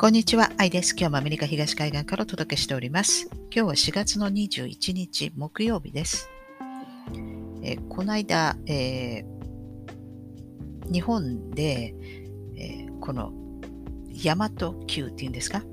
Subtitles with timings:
[0.00, 0.94] こんにちは、アイです。
[0.96, 3.28] 今日もアメリカ東海岸からお届けしております。
[3.50, 6.30] 今日は4月の21日木曜日です。
[7.64, 11.96] え、この間、えー、日本で、
[12.56, 13.32] えー、この
[14.12, 14.50] 大和
[14.86, 15.64] 宮っていうんですか？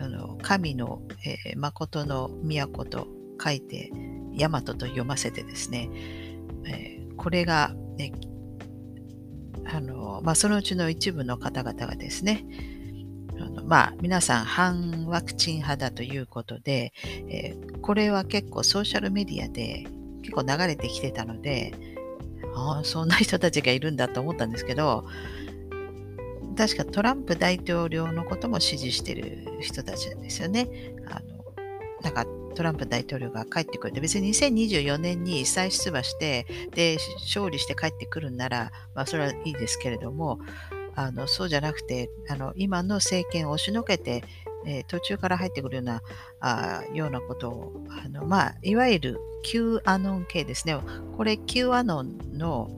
[0.00, 3.06] あの神の、えー、誠の都と
[3.40, 3.92] 書いて
[4.36, 5.88] 大和と読ませてですね、
[6.66, 8.10] えー、これが、ね、
[9.64, 12.44] あのまあ、そのうちの一部の方々がですね、
[13.70, 16.92] まあ、皆さん反ワクチン派だということで、
[17.28, 19.86] えー、これは結構ソーシャルメディアで
[20.22, 21.72] 結構流れてきてたので、
[22.56, 25.04] ああ、そんな人たちがいるんだと思ったんですけど、
[26.56, 30.68] 確かトランプ大統領のことも支持してる人たちなんですよね。
[31.06, 31.44] あの
[32.02, 36.44] なんかトランプ大統領が帰ってくるって別に2024年に再出馬して
[36.74, 40.40] で勝利して帰ってくるんなら、まあ、それはいいですけれども
[41.00, 44.22] あのそうじゃなくてあの今の政権を押しのけて、
[44.66, 46.02] えー、途中から入ってくるような
[46.40, 50.76] あようなことをあの、まあ、いわゆる Q アノン系ですね。
[51.16, 52.70] これ Q アノンの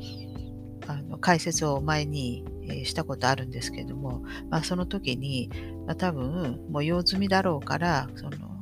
[0.86, 5.48] あの解説を前に、えー、したことあるんですけども、まあ、その時に、
[5.86, 8.52] まあ、多分もう用済みだろうからその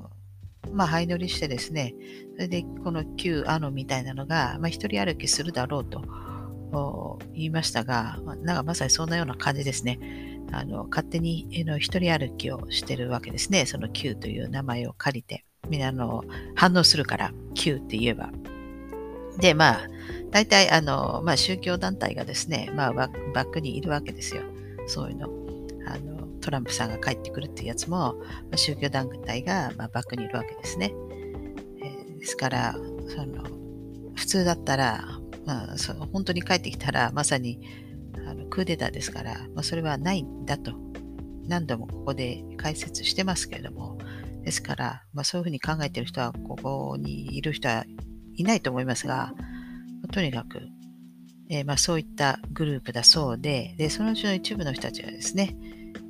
[0.72, 1.94] まあ、灰乗りしてですね、
[2.34, 6.04] それでこの旧アノみたいなのが、まあ、一人歩きするだろうと
[7.32, 9.98] 言いましたが、なんかまさにそんなような感じですね。
[10.52, 11.46] あの勝手に
[11.78, 13.66] 一人歩きをしてるわけですね。
[13.66, 15.44] その Q という名前を借りて。
[15.68, 16.24] みんなの
[16.56, 18.30] 反応するから Q って言えば。
[19.38, 19.80] で、まあ、
[20.30, 24.42] 大体あの、まあ、宗教団体がですね、まあ、バックにいるわけですよ。
[24.86, 25.28] そういうの。
[25.86, 28.24] あのトランプさんが帰ってくるっていうやつも、ま
[28.54, 30.92] あ、宗教団体が、まあ、バックにいるわけですね。
[31.82, 32.74] えー、ですから、
[33.08, 33.44] その
[34.14, 35.19] 普通だったら、
[35.50, 37.60] まあ、そ本当に帰ってきたらまさに
[38.26, 40.72] あのクーデターですから、まあ、それはないんだと。
[41.46, 43.98] 何度もここで解説してますけれども。
[44.42, 47.84] ですから、まあ、そういうふうに考えてる人はここにいる人は
[48.36, 49.34] いないと思いますが、
[50.12, 50.60] とにかく、
[51.50, 55.56] えー、まあ、そういったグループだそうででそのうちの一部の人たちはですね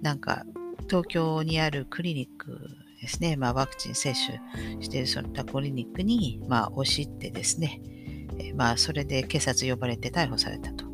[0.00, 0.44] なんか
[0.88, 2.60] 東京にあるクリニック
[3.00, 7.80] ですね、まあ、ワクチン接種しているそういったクリニックに、まあ、押し入ってですね、
[8.46, 10.90] えまあ、それで警察呼ばれて逮捕されたと。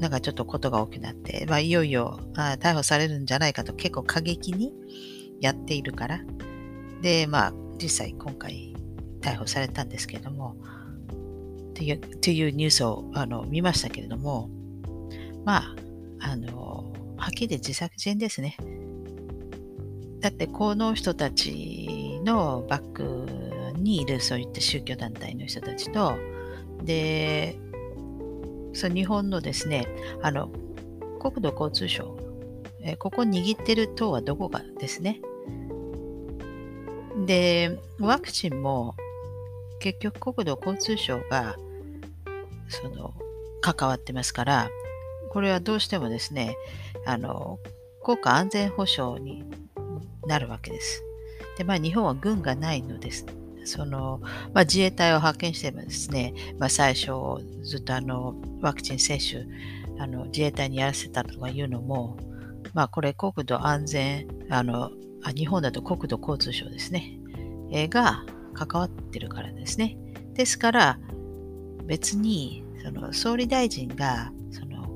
[0.00, 4.72] なんかちょっとことが大きくなって、まあ、いよいよあ逮捕されるんじゃないかと結構過激に
[5.40, 6.20] やっているから。
[7.02, 8.74] で、まあ、実際今回
[9.20, 10.56] 逮捕されたんですけれども、
[11.74, 14.48] というというニュースをあの見ましたけれども、
[15.44, 15.74] まあ、
[16.20, 18.56] あの、はっきり言自作自演ですね。
[20.20, 23.49] だってこの人たちのバック
[23.82, 26.16] にいるそういった宗教団体の人たちと、
[26.82, 27.58] で、
[28.72, 29.86] そ日本のですね、
[30.22, 30.50] あの、
[31.20, 32.16] 国土交通省、
[32.82, 35.20] えここ握ってる党はどこかですね。
[37.26, 38.94] で、ワクチンも
[39.80, 41.56] 結局国土交通省が
[42.68, 43.14] その
[43.60, 44.70] 関わってますから、
[45.30, 46.56] これはどうしてもですね、
[47.04, 47.58] あの、
[48.02, 49.44] 国家安全保障に
[50.26, 51.02] なるわけです。
[51.58, 53.26] で、まあ日本は軍がないのです。
[53.70, 54.20] その、
[54.52, 57.12] まあ、自衛隊を派遣してもですね、まあ、最初
[57.62, 59.46] ずっとあのワクチン接種
[59.98, 62.16] あの自衛隊にやらせたとかいうのも、
[62.74, 64.90] まあ、これ国土安全あの
[65.22, 67.18] あ日本だと国土交通省ですね、
[67.70, 69.96] え、が関わってるからですね。
[70.32, 70.98] ですから
[71.86, 74.88] 別にその総理大臣がその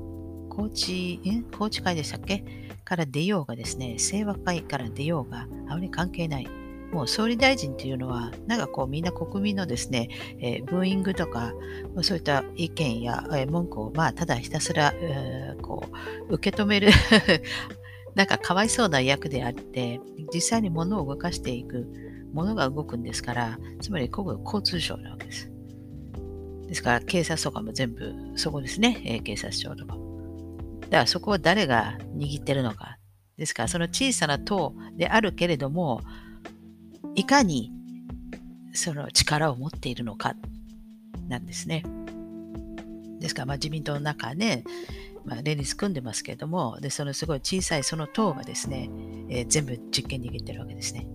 [0.49, 1.19] 高知
[1.57, 2.43] 高知会でしたっけ？
[2.83, 6.47] から出ようがですね清和会から出ようがあまり関係ない。
[6.91, 10.09] もう総理大臣っていうのは、なんかこうみんな国民のですね、
[10.39, 11.53] えー、ブーイングとか、
[12.01, 15.85] そういった意見や、えー、文句を、まあ、ただひたすら、えー、こ
[16.29, 16.89] う、受け止める
[18.15, 19.99] なんかかわいそうな役であって、
[20.33, 21.87] 実際に物を動かしていく、
[22.33, 25.51] 物が動くんですから、つまり国土交通省なわけです。
[26.67, 29.97] ですから、警察とかも全部そこですね、えー、警察庁とか。
[30.81, 32.97] だからそこは誰が握ってるのか。
[33.37, 36.01] ですから、その小さな党であるけれども、
[37.15, 37.71] いかに
[38.73, 40.35] その力を持っているのか
[41.27, 41.83] なんですね。
[43.19, 44.63] ですから、まあ、自民党の中ね、
[45.23, 48.89] まあ、連立組んでますけれども、でそのすごい小さいその党がですね、
[49.29, 51.07] えー、全部実権握ってるわけですね。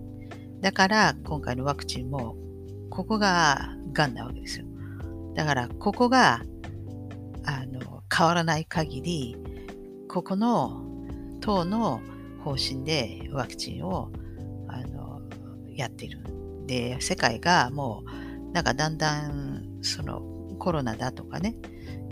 [0.61, 2.35] だから今回のワクチンも、
[2.89, 4.65] ここががんなわけですよ。
[5.35, 6.41] だから、ここが
[7.45, 9.37] あの変わらない限り、
[10.09, 10.83] ここの
[11.39, 12.01] 党の
[12.43, 14.11] 方針でワクチンを
[15.75, 16.19] やってる。
[16.67, 18.03] で、世界がも
[18.49, 20.21] う、なんかだんだん、その
[20.59, 21.55] コロナだとかね、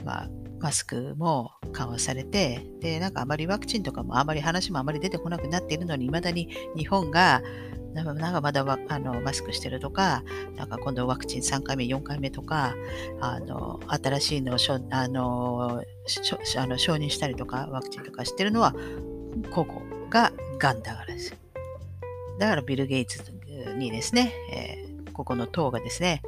[0.05, 0.29] まあ、
[0.59, 7.41] マスクも緩和されて、で、なんかあまりワクチンとかもあまり話もあまり出てこなくなっているのに、未だに日本が
[7.93, 10.23] なんかまだあのマスクしてるとか、
[10.55, 12.75] なんか今度ワクチン3回目、4回目とか、
[13.19, 18.73] あの新しいのをしょあのしあの承認したりとか、ワクチンとかしてるのは、
[19.51, 21.35] ここががんだからです。
[22.37, 23.38] だからビル・ゲイツ
[23.77, 26.21] にですね、えー、ここの党がですね、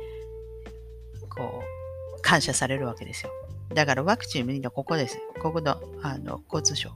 [1.30, 1.64] こ
[2.18, 3.32] う、感謝されるわけですよ。
[3.74, 5.18] だからワクチンみんなここです。
[5.42, 6.90] ここのあの交通省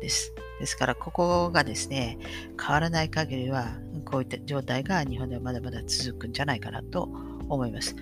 [0.00, 0.32] です。
[0.58, 2.18] ですから、ここがですね、
[2.60, 7.08] 変わらない限りは、こういった状態が日本ではまだまだ続くんじゃないかなと
[7.48, 7.96] 思います。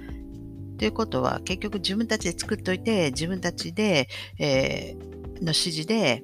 [0.79, 4.09] ということは、結局自分たちで作っておいて、自分たちで、
[4.39, 6.23] えー、の指示で、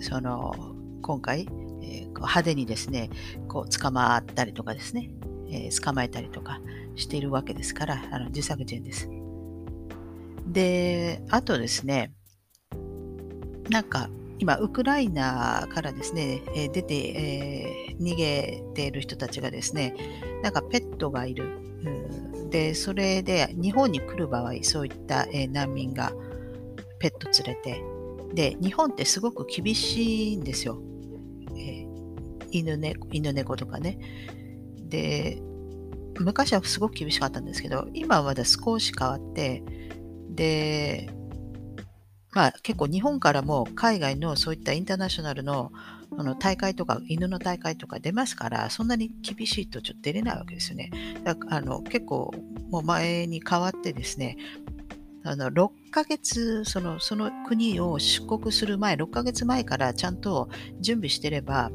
[0.00, 0.54] その、
[1.02, 1.48] 今回、
[1.88, 3.10] えー、派手にですね、
[3.48, 5.10] こう捕まったりとかですね、
[5.50, 6.60] えー、捕まえたりとか
[6.96, 9.08] しているわけですから、あの自作自演です。
[10.46, 12.12] で、あとですね、
[13.70, 14.08] なんか
[14.38, 19.94] 今、ウクライナからですね、え、出て、えー、逃げている人たちがですね、
[20.42, 21.58] なんかペットがいる。
[22.50, 26.12] で、それで日本に来る場合、そういった、え、難民が
[26.98, 27.82] ペット連れて、
[28.32, 30.80] で、日本ってすごく厳しいんですよ。
[32.50, 33.98] 犬猫犬猫とかね。
[34.88, 35.40] で、
[36.18, 39.62] 昔はすごく厳しかったんですけど、今はまだ少し変わって、
[40.30, 41.10] で、
[42.32, 45.72] まあ結構日本からも海外のそういったインターナショナルの
[46.16, 50.90] あの大会とか犬の大会とか出ますから、そんなに厳しいとちょっと出れないわけですよね。
[51.24, 52.32] だからあの結構
[52.70, 54.36] もう前に変わってですね、
[55.24, 60.48] あの6ヶ月その、その国を出国する前、6ヶ月前からちゃんと
[60.80, 61.70] 準備してれば、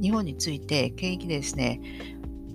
[0.00, 1.80] 日本について検疫でですね、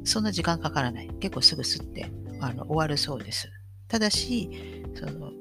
[0.03, 1.09] そんな時間かからない。
[1.19, 3.49] 結構すぐ吸ってあの終わるそうです。
[3.87, 5.31] ただし、その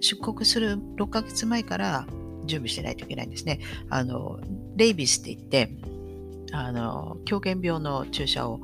[0.00, 2.06] 出国する6ヶ月前から
[2.46, 3.60] 準備してないといけないんですね。
[3.88, 4.38] あの、
[4.76, 5.70] レイビスって言って、
[6.52, 8.60] あの、狂犬病の注射を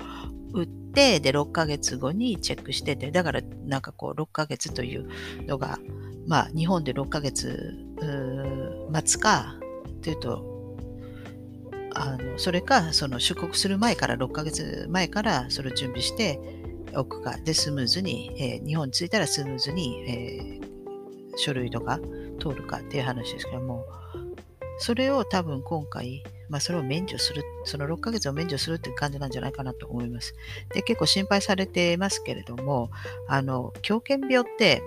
[0.53, 5.09] 打って、で、6ヶ月後にチェックしてて、だからなんかこう、6ヶ月という
[5.47, 5.79] のが、
[6.27, 7.75] まあ、日本で6ヶ月
[8.91, 9.57] 待つか、
[10.03, 10.50] というと、
[11.95, 16.39] あのそれか、その出国する前から、6ヶ月前からそれを準備して
[16.95, 20.71] おくか、で、スムーズに、えー、日本に着いたらスムーズに、えー
[21.37, 21.99] 書類とか
[22.39, 23.85] 通るかっていう話ですけども、
[24.79, 30.35] それを多分今回、まあ、それを免除する、その6ヶ月を免除するっていう感じなんじゃないかなと思います。
[30.73, 32.91] で、結構心配されていますけれども、
[33.29, 34.83] あの、狂犬病って、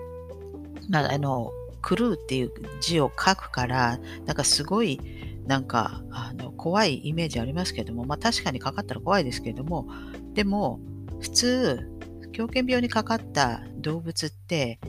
[0.88, 1.52] まあ、あの、
[1.86, 5.00] 狂うっていう字を書くから、なんかすごい、
[5.46, 9.88] なんか、あの、怖いイメージありますけども、まあ確かにかかったら怖いですけれども、
[10.32, 10.80] でも、
[11.20, 11.90] 普通、
[12.32, 14.80] 狂犬病にかかった動物って、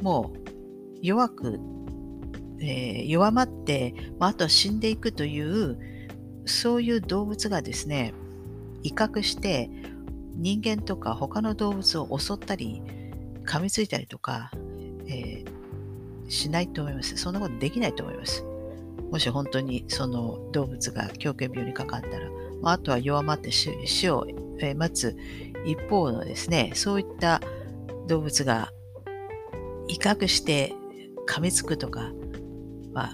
[0.00, 0.44] もう
[1.02, 1.60] 弱く、
[2.60, 5.78] えー、弱まって、まあ、あとは死んでいくという
[6.46, 8.12] そういう動物がですね
[8.82, 9.70] 威嚇して
[10.36, 12.82] 人間とか他の動物を襲ったり
[13.44, 14.50] 噛みついたりとか、
[15.06, 17.16] えー、しないと思います。
[17.16, 18.44] そんなことできないと思います。
[19.14, 22.28] もし本当にその動物が狂犬病にかかったら、
[22.60, 24.26] まあ、とは弱まって死を
[24.74, 25.16] 待つ
[25.64, 27.40] 一方のですね、そういった
[28.08, 28.72] 動物が
[29.86, 30.74] 威嚇して
[31.28, 32.10] 噛みつくとか
[32.92, 33.12] は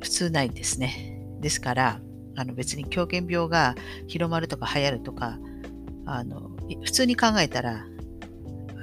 [0.00, 1.26] 普通ないんですね。
[1.40, 2.00] ですから、
[2.36, 3.74] あの別に狂犬病が
[4.06, 5.40] 広まるとか流行るとか、
[6.06, 6.50] あの
[6.84, 7.84] 普通に考えたら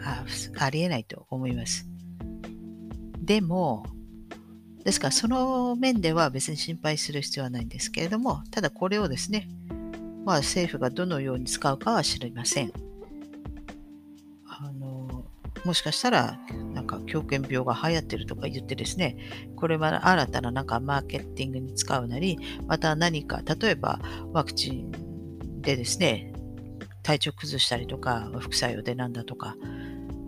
[0.04, 0.26] あ
[0.60, 1.88] ありえないと思います。
[3.22, 3.86] でも、
[4.84, 9.48] ですからその面では別に心配する必要はないんですけれども、ただこれをですね、
[10.26, 12.72] まあ、政府がどのように使うかは知りません。
[14.46, 15.26] あの
[15.66, 16.40] もしかしたら
[16.74, 19.18] なんか狂犬病が流行ってるとか言ってですね、
[19.56, 24.00] これは新たななんかマーケティングに使うなり、また何か、例えば
[24.34, 26.34] ワクチンでですね、
[27.04, 29.56] 体調崩したりとか、副作用でなんだとか、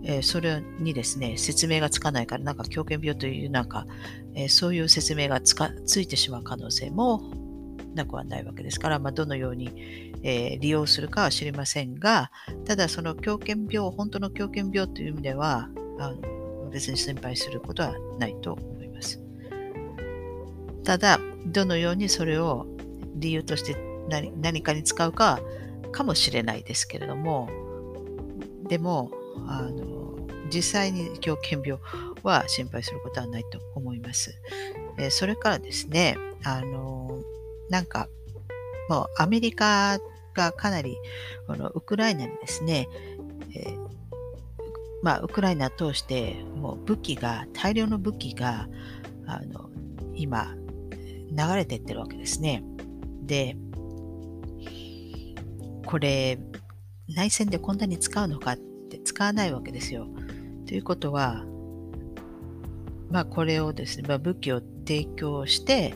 [0.04, 3.86] えー、それにですね、説明がつかないから、なんか狂犬病というなんか、
[4.34, 7.22] えー、そういう説明がつかついてしまう可能性も
[7.94, 12.30] なくはないわけですから、まあ、どのように、えー、利用するかは知りませんが、
[12.64, 15.68] ただその狂犬病、本当の狂犬病という意味では、
[15.98, 16.14] あ
[16.70, 19.20] 別に心配することはないと思います。
[20.82, 22.66] ただ、どのようにそれを
[23.14, 23.76] 理由として
[24.08, 25.40] 何何かに使うか
[25.92, 27.48] かもしれないですけれども、
[28.68, 29.10] でも、
[29.46, 31.80] あの実際に狂犬病
[32.22, 34.34] は心配することはないと思います。
[34.98, 37.20] えそれからですね、あの
[37.70, 38.08] なんか、
[38.88, 39.98] もうアメリカ
[40.34, 40.96] がかなり
[41.46, 42.88] このウクライナにですね、
[43.54, 43.88] えー
[45.02, 48.68] まあ、ウクライナ通してもう武器が、大量の武器が
[49.26, 49.68] あの
[50.14, 50.54] 今
[51.30, 52.62] 流れていってるわけですね。
[53.22, 53.56] で、
[55.86, 56.38] これ
[57.08, 58.58] 内戦でこんなに使うのかっ
[58.98, 60.06] て使わないわけですよ。
[60.66, 61.44] ということは、
[63.10, 65.94] まあ、これをですね、まあ、武器を提供して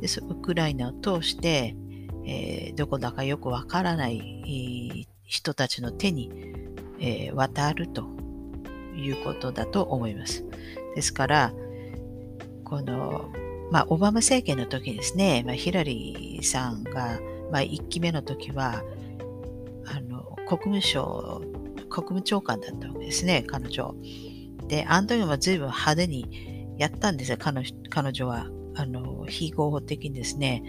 [0.00, 1.76] でウクライナを通して、
[2.24, 6.30] えー、どこだかよくわからない人たちの手に、
[6.98, 8.04] えー、渡ると
[8.96, 10.44] いうことだと思います。
[10.94, 11.52] ですから、
[12.64, 13.30] この、
[13.70, 17.20] まあ、オバマ政権の時ですね、まあ、ヒラリーさんが、
[17.52, 18.82] まあ、1期目の時は、
[19.86, 21.42] あの、国務省、
[21.90, 23.94] 国務長官だったわけですね、彼女。
[24.68, 28.46] で、あの時も随分派手にやったんですよ、彼彼女は。
[28.76, 30.62] あの、非合法的にですね、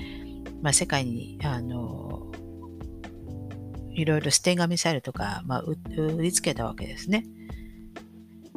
[0.61, 2.31] まあ、世界に、あの、
[3.93, 5.77] いろいろステンガミサイルとか、まあ、売
[6.21, 7.25] りつけたわけですね。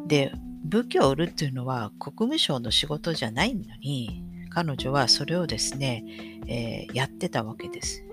[0.06, 0.32] で、
[0.64, 6.04] 武器を売るっていうのは国務省の仕事じゃないのに、彼女はそれをですね、
[6.46, 8.04] えー、やってたわけです。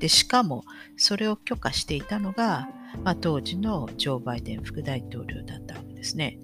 [0.00, 0.64] で、しかも
[0.96, 2.68] それを許可していたのが、
[3.04, 6.38] まあ、当時のジョー・バイデン副大統領だったわけですね。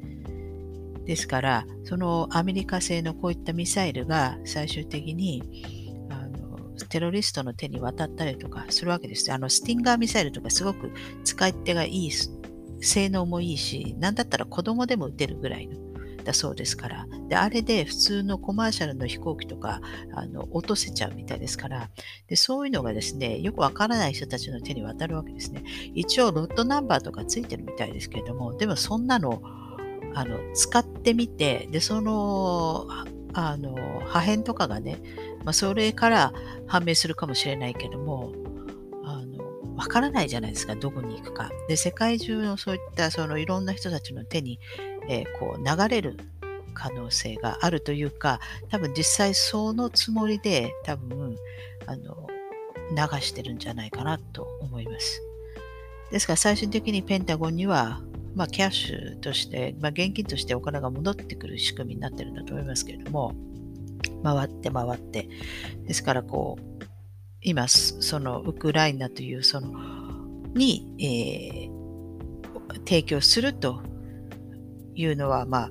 [1.07, 5.43] ですから、そのアメリカ製のこういったミサイルが最終的に
[6.11, 6.59] あの
[6.89, 9.33] テロリストの手に渡ったりとかするわけです。
[9.33, 10.93] あのスティンガーミサイルとかすごく
[11.25, 12.11] 使い手がいい、
[12.81, 15.86] 性能もいいし、なんだったら子供でも撃てるぐらいの
[16.27, 17.07] だそうですから。
[17.29, 19.81] で、あれで普通のコマーシャルの飛行機とか
[20.13, 21.89] あの落とせちゃうみたいですから、
[22.29, 25.63] でそういうのがですね、よくわからない人たちの手に渡るわけですね。
[25.95, 29.41] 一応ロットナンバーとかついてるみたいですけれども、でもそんなの
[30.15, 32.87] あの使ってみて、で、その、
[33.35, 33.75] あの
[34.07, 34.99] 破片とかがね、
[35.45, 36.33] まあ、それから
[36.67, 38.33] 判明するかもしれないけども、
[39.05, 41.51] あのわからないじゃないですか、どこに行くか。
[41.69, 44.59] で、世界中のそういったそのいろんな人たちの手に、
[45.09, 46.19] えー、こう流れる
[46.75, 51.37] 可能性があるというか、多分実際そのつもりで多分
[51.87, 52.29] あの
[52.91, 55.23] 流してるんじゃないかなと思います。
[56.11, 58.01] ですから最終的にペンタゴンには
[58.37, 63.35] まあ、キャッシュとして、まあ、現金としてお金が戻ってくる仕組みになってるんだと思いますけれども、
[64.23, 65.27] 回って回って。
[65.87, 66.85] ですから、こう、
[67.41, 69.73] 今、そのウクライナという、その、
[70.55, 73.81] に、えー、提供すると
[74.97, 75.71] いうのは、まあ、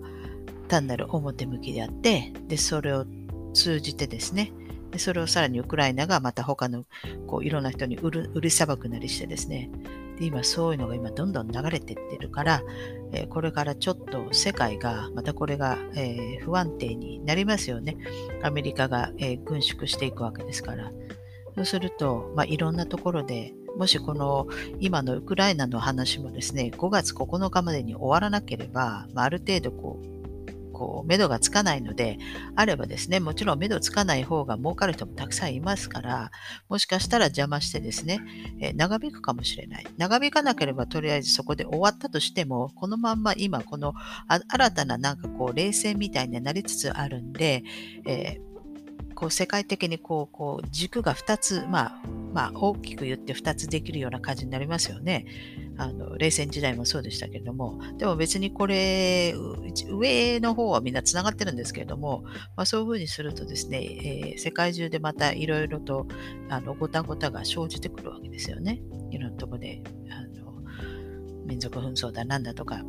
[0.68, 3.06] 単なる表向きであって、で、それを
[3.54, 4.52] 通じてですね、
[4.96, 6.86] でそれをさらにウクライナがまた他の
[7.28, 9.70] こういろんな人に売る売りさばくなりしてですね、
[10.18, 12.62] で今そういうのが今どんどん流れていってるから、
[13.12, 17.98] えー、これからちょっと世界がまたこれが、えー、不安定になりますよね。
[18.42, 20.92] アメリカが、えー、軍縮していくわけですから。
[21.56, 24.48] そうすると、まあ、いろんなところでもしこの
[24.80, 30.16] 今のウクライナの話もですね、5月9日までに終わらなければ、まあ、ある程度こう
[30.76, 32.20] こう、目処がつかないので、
[32.56, 36.32] あればですね、もちろん目処つかない方が儲かる人もたくさんいますから、
[36.68, 38.20] もしかしたら邪魔してですね、
[38.60, 39.88] え、長引くかもしれない。
[39.98, 43.94] 長引かなければとりあえずそこで終わったとしても、このまんま今この
[44.28, 47.64] 新たななんかこう冷戦みたいになりつつあるんで、
[48.06, 48.55] えー
[49.16, 52.02] こう世界的にこうこう軸が2つ、まあ、
[52.34, 55.26] まあ、大きく言って2つできるような感じになりますよね。
[55.78, 59.34] あの冷戦時代もそうでしたけれども、でも別にこれ、
[59.90, 62.24] 上の方はみんなつながってるんですけれども、
[62.56, 66.08] まあ、そういうふうにするとですね、えー、世界中でまたいろいろと
[66.50, 68.82] あのごたごたが生じてくるわけですよね。
[69.12, 70.54] いろんなところであの
[71.46, 72.84] 民族紛争だなんだとか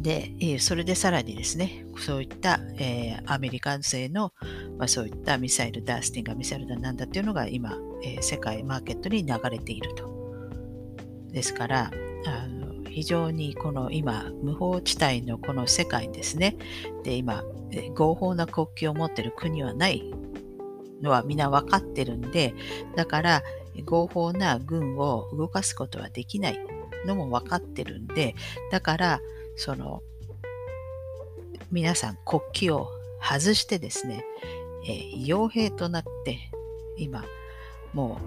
[0.00, 4.32] でえ、それでさらにですね、そういった、えー、アメリカン製の、
[4.78, 10.08] まあ、そういったミサイルダースティンガーミサイルだなんだっていうのが今、えー、世界マーケットに流れていると。
[11.32, 11.90] ですから、
[12.26, 16.56] あの非常にこの今、無法地帯のこの世界ですね、
[17.02, 17.42] で今、
[17.94, 20.10] 合法な国旗を持っている国はない
[21.02, 22.54] のはみんな分かってるんで、
[22.96, 23.42] だから
[23.84, 26.58] 合法な軍を動かすことはできない
[27.06, 28.34] のも分かってるんで、
[28.70, 29.20] だから、
[29.58, 30.02] その、
[31.72, 32.88] 皆さん国旗を
[33.20, 34.24] 外してですね、
[34.86, 36.38] えー、傭兵となって、
[36.96, 37.24] 今、
[37.92, 38.20] も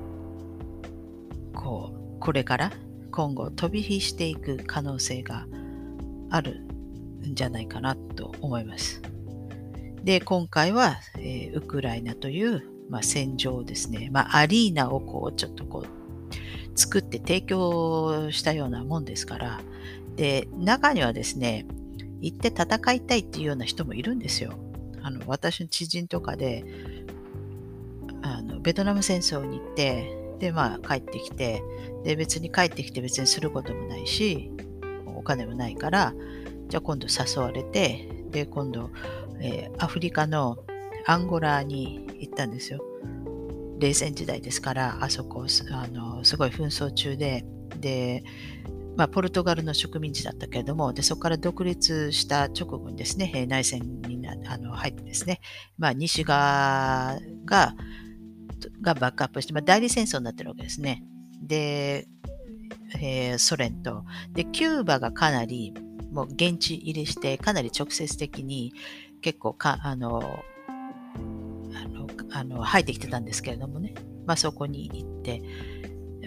[1.53, 2.71] う、こう、これから
[3.11, 5.47] 今後飛び火していく可能性が
[6.29, 6.65] ある
[7.25, 9.01] んじゃないかなと思います。
[10.03, 19.61] で、今回は、えー、ウクライナという、まあ、戦場ですね、まあ、アリーナをこうちょっとこう作って提供したようなもんですから、
[20.21, 21.65] で、中にはですね、
[22.19, 24.53] 行って戦いたいっていうような人もいるんですよ。
[25.01, 26.63] あの私の知人とかで
[28.21, 31.63] あの、ベトナム戦争に行って、で、まあ帰ってきて、
[32.03, 34.51] で、別に帰ってきて別にすることもないし、
[35.07, 36.13] お金もないから、
[36.67, 38.91] じゃあ今度誘われて、で、今度、
[39.39, 40.59] えー、アフリカの
[41.07, 42.79] アンゴラに行ったんですよ。
[43.79, 47.43] 冷戦時代ですから、あそこ、あのすごい紛争中で、
[47.79, 48.23] で、
[48.97, 55.39] まあ、ポルトガルの植民地だったけれども、でそこから独立した直後にですね、内戦にあの入ってですね、
[55.77, 57.75] まあ、西側が
[58.81, 61.03] がバックアップして、まあ、代理戦争になってるわけですね。
[61.41, 62.07] で、
[62.99, 65.73] えー、ソ連と、で、キューバがかなり
[66.11, 68.73] もう現地入りして、かなり直接的に
[69.21, 70.43] 結構か、あの、
[71.73, 73.93] あの、あの入ってきてたんですけれどもね、
[74.25, 75.41] まあ、そこに行って、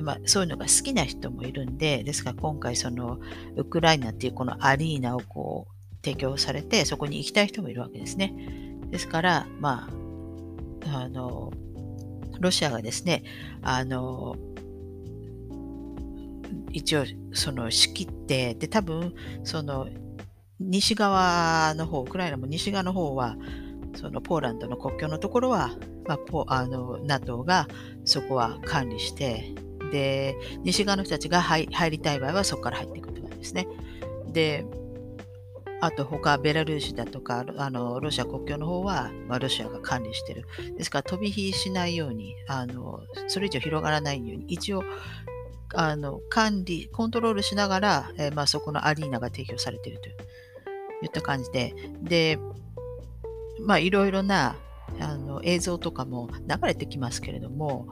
[0.04, 3.18] まあ、そういうのが好きな人もいるんで、ですから今回その
[3.56, 8.34] ウクライナっていうこのアリーナをこう提供されて、そこに行きたい人もいるわけですね。
[8.90, 9.88] ですから、ま
[10.86, 11.52] あ、あの、
[12.38, 13.24] ロシアがですね、
[13.62, 14.36] あの、
[16.70, 19.88] 一応その仕切って、で、多分その
[20.60, 23.36] 西側の方、ウクライナも西側の方は、
[23.96, 25.70] そのポーランドの国境のところは、
[26.06, 27.68] まあ、ポあの NATO が
[28.04, 29.54] そこは管理して、
[29.94, 33.68] で、西側の人たちが入りたい場合はそこから入っていくって感じですね。
[34.32, 34.66] で、
[35.80, 40.46] あと他、ベラルーシだとか、あのロシア国境の方は、まあ、ロシアが管理してる。
[40.76, 44.82] ですから、飛び火しないように、あのそれ以上広がらないように、一応、
[45.74, 50.12] あの管理、コントロールしながら、えー、まあ、そこのアリーナが提供されているとい
[51.06, 51.72] った感じで、
[52.02, 52.38] で、
[53.60, 54.56] まあ、いろいろな
[54.98, 57.86] あの映像とかも流れてきますけれども、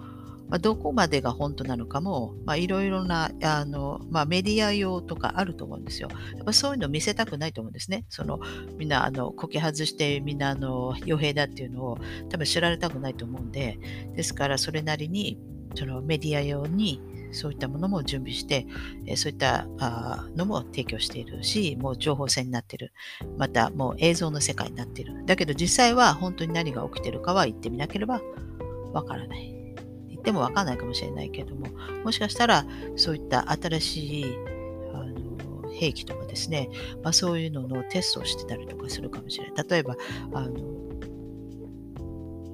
[0.53, 6.11] まあ、どこまでが本当なのかも、まあいろいろなあの、まあ、メディア用とかあると思うんですよ。
[6.37, 8.05] やっぱそういうのを見せたくないと思うんですね。
[8.11, 8.39] その
[8.77, 13.79] みんなあのこき外してみんなあの傭兵だっていうのを多分知られたくないと思うんで、
[14.15, 15.39] ですからそれなりに
[15.75, 18.67] そのメディア用にそういったものも準備して、
[19.07, 22.93] えそういったあのも提供しているし、もう情報戦になっている。
[23.39, 25.25] また、もう映像の世界になっている。
[25.25, 28.21] だけど実際は本当に何が起きているかは言ってみなければ
[28.93, 29.62] わからない。
[30.23, 31.67] 言ってもわからないかもしれないけども、
[32.05, 32.65] もしかしたら
[32.97, 34.25] そういった新しい
[34.95, 36.69] あの兵器とかですね、
[37.03, 39.67] まあ、そういうののテストをしてたりとかするかもしれない。
[39.69, 39.97] 例えば、
[40.33, 40.57] あの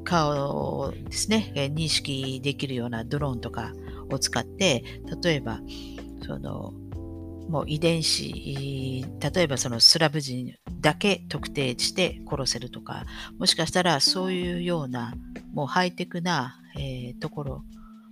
[0.05, 3.73] 顔をですね、認識できるようなドローンとか、
[4.11, 4.85] を使って、
[5.23, 5.61] 例えば、
[6.25, 6.73] その、
[7.49, 13.05] もう遺伝子、例えばそのスラブ人だけ特定して殺せるとか、
[13.39, 15.15] もしかしたらそういうような、
[15.53, 17.65] もうハイテクな、えー、ところ、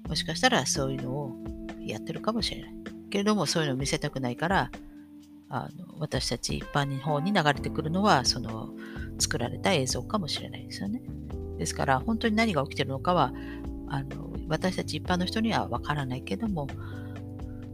[0.09, 1.37] もしかしたらそういうのを
[1.81, 2.75] やってるかもしれない。
[3.11, 4.71] けれども、そういうのを見せたくないから、
[5.49, 8.71] あの私たち一般の方に流れてくるのは、その
[9.19, 11.03] 作られた映像かもしれないですよね。
[11.59, 13.33] ですから、本当に何が起きてるのかは、
[13.89, 16.67] あの私たち一般の人にはわからないけども、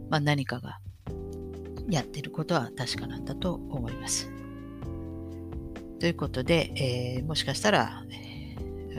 [0.09, 0.79] まあ、何かが
[1.89, 4.31] やってることは確かなんだと思います。
[5.99, 8.03] ということで、えー、もしかしたら、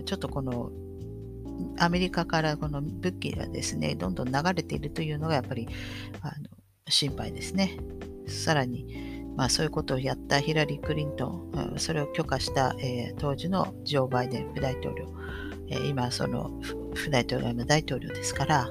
[0.05, 0.73] ちょっとこの
[1.79, 5.69] アメリカからこの武器がですね、どんどん流れているというのがやっぱり
[6.21, 6.35] あの
[6.89, 7.79] 心配ですね。
[8.27, 15.07] さらに、まあ、そういうことをやったヒラリー・クリントン、それを許可した、えー、当時のジョー・バイデン副大統領、
[15.69, 16.61] えー、今その
[16.95, 18.69] 副大統領の大統領ですから、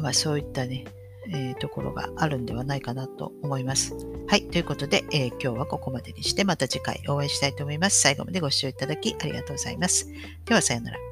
[0.00, 0.84] まあ、そういったね、
[1.28, 3.94] えー、ところがあるんではないかなと思います。
[4.28, 4.42] はい。
[4.48, 8.00] ということで、えー、今日はここまでにして、また次回お会いしたいと思います。
[8.00, 10.10] 最後までご視聴いただきありがとうございます。
[10.44, 11.05] では、さようなら。